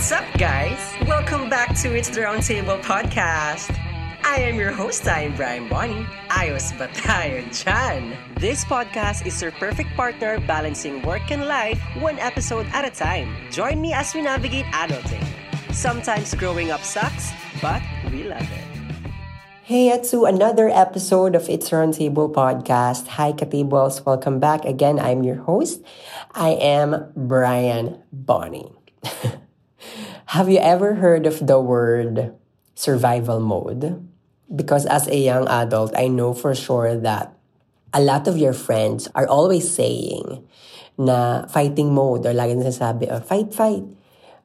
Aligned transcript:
What's 0.00 0.16
up, 0.16 0.32
guys? 0.38 0.80
Welcome 1.06 1.50
back 1.50 1.76
to 1.84 1.92
It's 1.92 2.08
the 2.08 2.22
Roundtable 2.22 2.80
podcast. 2.80 3.68
I 4.24 4.40
am 4.48 4.56
your 4.56 4.72
host, 4.72 5.06
I'm 5.06 5.36
Brian 5.36 5.68
Bonnie. 5.68 6.08
Ayos 6.32 6.72
ba 6.80 6.88
tayo? 6.88 7.44
This 8.40 8.64
podcast 8.64 9.28
is 9.28 9.36
your 9.44 9.52
perfect 9.60 9.92
partner 10.00 10.40
balancing 10.48 11.04
work 11.04 11.28
and 11.28 11.44
life 11.44 11.76
one 12.00 12.16
episode 12.16 12.64
at 12.72 12.88
a 12.88 12.90
time. 12.90 13.28
Join 13.52 13.76
me 13.84 13.92
as 13.92 14.16
we 14.16 14.24
navigate 14.24 14.64
adulting. 14.72 15.20
Sometimes 15.68 16.32
growing 16.32 16.72
up 16.72 16.80
sucks, 16.80 17.36
but 17.60 17.84
we 18.08 18.24
love 18.24 18.48
it. 18.48 18.64
Hey, 19.68 19.92
to 19.92 20.24
another 20.24 20.72
episode 20.72 21.36
of 21.36 21.44
It's 21.52 21.68
Roundtable 21.68 22.32
podcast. 22.32 23.20
Hi, 23.20 23.36
Katables. 23.36 24.00
Welcome 24.08 24.40
back 24.40 24.64
again. 24.64 24.96
I'm 24.96 25.28
your 25.28 25.44
host. 25.44 25.84
I 26.32 26.56
am 26.56 27.12
Brian 27.12 28.00
Bonnie. 28.08 28.79
Have 30.30 30.46
you 30.46 30.62
ever 30.62 31.02
heard 31.02 31.26
of 31.26 31.42
the 31.42 31.58
word 31.58 32.30
survival 32.78 33.42
mode? 33.42 33.98
Because 34.46 34.86
as 34.86 35.10
a 35.10 35.18
young 35.18 35.50
adult, 35.50 35.90
I 35.98 36.06
know 36.06 36.38
for 36.38 36.54
sure 36.54 36.94
that 37.02 37.34
a 37.90 37.98
lot 37.98 38.30
of 38.30 38.38
your 38.38 38.54
friends 38.54 39.10
are 39.18 39.26
always 39.26 39.66
saying 39.66 40.46
na 40.94 41.50
fighting 41.50 41.90
mode 41.90 42.30
or 42.30 42.30
lagi 42.30 42.54
nasasabi, 42.54 43.10
oh, 43.10 43.18
fight, 43.18 43.50
fight. 43.50 43.82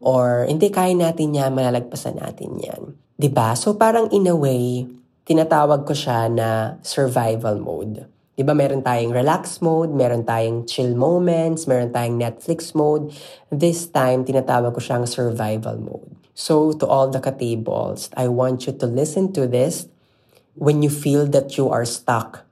Or 0.00 0.48
hindi 0.48 0.72
kaya 0.72 0.96
natin 0.96 1.36
yan, 1.36 1.52
malalagpasan 1.52 2.16
natin 2.16 2.56
yan. 2.64 2.96
ba 2.96 3.20
diba? 3.20 3.48
So 3.52 3.76
parang 3.76 4.08
in 4.08 4.24
a 4.24 4.32
way, 4.32 4.88
tinatawag 5.28 5.84
ko 5.84 5.92
siya 5.92 6.32
na 6.32 6.80
survival 6.80 7.60
mode. 7.60 8.08
'Di 8.34 8.42
ba 8.42 8.50
meron 8.50 8.82
tayong 8.82 9.14
relax 9.14 9.62
mode, 9.62 9.94
meron 9.94 10.26
tayong 10.26 10.66
chill 10.66 10.98
moments, 10.98 11.70
meron 11.70 11.94
tayong 11.94 12.18
Netflix 12.18 12.74
mode. 12.74 13.14
This 13.54 13.86
time, 13.86 14.26
tinatawag 14.26 14.74
ko 14.74 14.82
siyang 14.82 15.06
survival 15.06 15.78
mode. 15.78 16.10
So, 16.34 16.74
to 16.82 16.84
all 16.86 17.14
the 17.14 17.22
katables, 17.22 18.10
I 18.18 18.26
want 18.26 18.66
you 18.66 18.74
to 18.74 18.86
listen 18.90 19.30
to 19.38 19.46
this 19.46 19.86
when 20.58 20.82
you 20.82 20.90
feel 20.90 21.30
that 21.30 21.54
you 21.54 21.70
are 21.70 21.86
stuck 21.86 22.42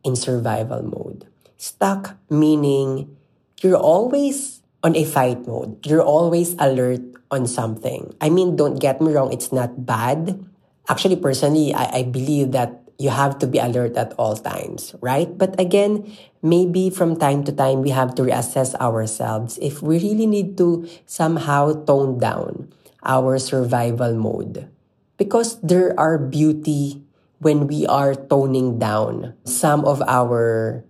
in 0.00 0.16
survival 0.16 0.80
mode. 0.80 1.28
Stuck 1.60 2.16
meaning 2.32 3.12
you're 3.60 3.76
always 3.76 4.64
on 4.80 4.96
a 4.96 5.04
fight 5.04 5.44
mode. 5.44 5.84
You're 5.84 6.04
always 6.04 6.56
alert 6.56 7.04
on 7.30 7.46
something. 7.46 8.16
I 8.20 8.32
mean, 8.32 8.56
don't 8.56 8.80
get 8.80 9.00
me 9.00 9.12
wrong, 9.12 9.32
it's 9.32 9.52
not 9.52 9.84
bad. 9.84 10.40
Actually, 10.88 11.16
personally, 11.16 11.74
I, 11.74 12.00
I 12.00 12.02
believe 12.02 12.52
that 12.52 12.80
you 13.00 13.08
have 13.08 13.40
to 13.40 13.48
be 13.48 13.56
alert 13.56 13.96
at 13.96 14.12
all 14.20 14.36
times, 14.36 14.94
right? 15.00 15.32
But 15.32 15.58
again, 15.58 16.04
maybe 16.44 16.92
from 16.92 17.16
time 17.16 17.44
to 17.48 17.52
time, 17.52 17.80
we 17.80 17.88
have 17.96 18.14
to 18.16 18.22
reassess 18.22 18.76
ourselves 18.76 19.56
if 19.62 19.80
we 19.80 19.96
really 19.96 20.28
need 20.28 20.58
to 20.58 20.84
somehow 21.06 21.72
tone 21.88 22.20
down 22.20 22.68
our 23.02 23.38
survival 23.40 24.12
mode. 24.12 24.68
Because 25.16 25.56
there 25.64 25.98
are 25.98 26.18
beauty 26.18 27.00
when 27.40 27.66
we 27.66 27.86
are 27.86 28.14
toning 28.14 28.78
down 28.78 29.32
some 29.48 29.88
of 29.88 30.04
our 30.04 30.84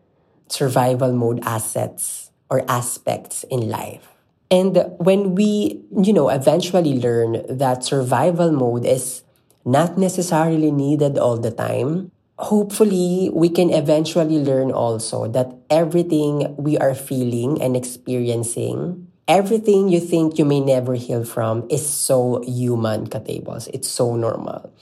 survival 0.48 1.14
mode 1.14 1.38
assets 1.46 2.32
or 2.50 2.66
aspects 2.66 3.46
in 3.54 3.70
life. 3.70 4.10
And 4.50 4.82
when 4.98 5.36
we, 5.38 5.78
you 5.94 6.12
know, 6.12 6.28
eventually 6.28 6.98
learn 6.98 7.46
that 7.46 7.84
survival 7.84 8.50
mode 8.50 8.84
is 8.84 9.22
not 9.70 9.96
necessarily 9.96 10.70
needed 10.70 11.18
all 11.18 11.38
the 11.38 11.50
time. 11.50 12.10
Hopefully, 12.38 13.30
we 13.32 13.48
can 13.48 13.70
eventually 13.70 14.42
learn 14.42 14.72
also 14.72 15.28
that 15.28 15.52
everything 15.68 16.56
we 16.56 16.78
are 16.78 16.94
feeling 16.94 17.60
and 17.60 17.76
experiencing, 17.76 19.06
everything 19.28 19.88
you 19.88 20.00
think 20.00 20.38
you 20.38 20.44
may 20.44 20.58
never 20.58 20.94
heal 20.94 21.22
from 21.24 21.68
is 21.70 21.86
so 21.86 22.42
human, 22.42 23.06
katables. 23.06 23.68
It's 23.72 23.88
so 23.88 24.16
normal. 24.16 24.72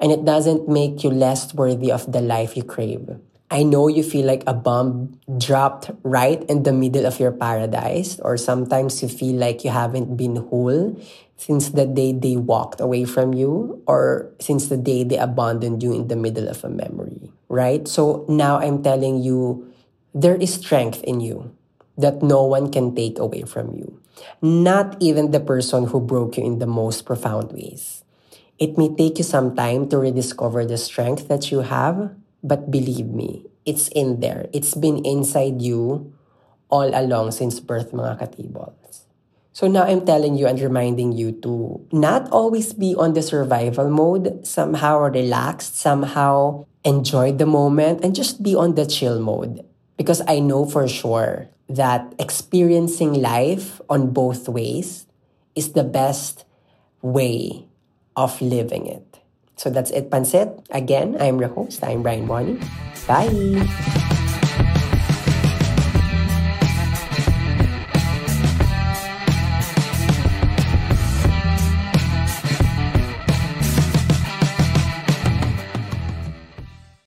And 0.00 0.10
it 0.10 0.24
doesn't 0.24 0.68
make 0.68 1.04
you 1.04 1.10
less 1.10 1.54
worthy 1.54 1.92
of 1.92 2.10
the 2.10 2.20
life 2.20 2.56
you 2.56 2.64
crave. 2.64 3.08
I 3.54 3.62
know 3.62 3.86
you 3.86 4.02
feel 4.02 4.26
like 4.26 4.42
a 4.48 4.52
bomb 4.52 5.14
dropped 5.38 5.88
right 6.02 6.42
in 6.50 6.64
the 6.64 6.72
middle 6.74 7.06
of 7.06 7.20
your 7.22 7.30
paradise, 7.30 8.18
or 8.18 8.36
sometimes 8.36 9.00
you 9.00 9.06
feel 9.06 9.38
like 9.38 9.62
you 9.62 9.70
haven't 9.70 10.16
been 10.16 10.34
whole 10.50 10.98
since 11.36 11.70
the 11.70 11.86
day 11.86 12.10
they 12.10 12.34
walked 12.34 12.80
away 12.80 13.04
from 13.04 13.32
you 13.32 13.80
or 13.86 14.34
since 14.40 14.66
the 14.66 14.76
day 14.76 15.04
they 15.04 15.18
abandoned 15.18 15.84
you 15.84 15.94
in 15.94 16.08
the 16.08 16.16
middle 16.16 16.48
of 16.48 16.64
a 16.64 16.68
memory, 16.68 17.30
right? 17.48 17.86
So 17.86 18.26
now 18.28 18.58
I'm 18.58 18.82
telling 18.82 19.22
you, 19.22 19.70
there 20.12 20.34
is 20.34 20.54
strength 20.54 21.04
in 21.04 21.20
you 21.20 21.54
that 21.96 22.24
no 22.24 22.42
one 22.42 22.72
can 22.72 22.92
take 22.92 23.20
away 23.20 23.42
from 23.42 23.70
you. 23.78 24.02
Not 24.42 24.96
even 24.98 25.30
the 25.30 25.38
person 25.38 25.86
who 25.86 26.00
broke 26.00 26.38
you 26.38 26.44
in 26.44 26.58
the 26.58 26.66
most 26.66 27.06
profound 27.06 27.52
ways. 27.52 28.02
It 28.58 28.76
may 28.76 28.90
take 28.94 29.18
you 29.18 29.24
some 29.24 29.54
time 29.54 29.88
to 29.90 29.98
rediscover 29.98 30.66
the 30.66 30.78
strength 30.78 31.28
that 31.28 31.52
you 31.52 31.60
have, 31.60 32.10
but 32.44 32.70
believe 32.70 33.08
me, 33.08 33.48
it's 33.64 33.88
in 33.88 34.20
there. 34.20 34.46
It's 34.52 34.76
been 34.76 35.00
inside 35.04 35.62
you 35.62 36.12
all 36.68 36.92
along 36.92 37.32
since 37.32 37.58
birth, 37.58 37.90
mga 37.96 38.20
katables. 38.20 39.08
So 39.54 39.66
now 39.66 39.84
I'm 39.84 40.04
telling 40.04 40.36
you 40.36 40.46
and 40.46 40.60
reminding 40.60 41.12
you 41.12 41.32
to 41.46 41.80
not 41.90 42.28
always 42.30 42.74
be 42.74 42.94
on 42.94 43.14
the 43.14 43.22
survival 43.22 43.88
mode, 43.88 44.44
somehow 44.46 44.98
relaxed, 44.98 45.78
somehow 45.78 46.66
enjoy 46.84 47.32
the 47.32 47.46
moment, 47.46 48.04
and 48.04 48.14
just 48.14 48.42
be 48.42 48.54
on 48.54 48.74
the 48.74 48.84
chill 48.84 49.18
mode. 49.18 49.64
Because 49.96 50.20
I 50.26 50.40
know 50.40 50.66
for 50.66 50.88
sure 50.88 51.48
that 51.68 52.12
experiencing 52.18 53.22
life 53.22 53.80
on 53.88 54.10
both 54.12 54.48
ways 54.48 55.06
is 55.54 55.72
the 55.72 55.84
best 55.84 56.44
way 57.00 57.64
of 58.16 58.42
living 58.42 58.86
it. 58.86 59.23
So 59.56 59.70
that's 59.70 59.90
it, 59.90 60.10
Pansit. 60.10 60.64
Again, 60.70 61.16
I'm 61.20 61.38
your 61.40 61.50
host. 61.50 61.82
I'm 61.84 62.02
Brian 62.02 62.26
Bonnie. 62.26 62.60
Bye. 63.06 64.03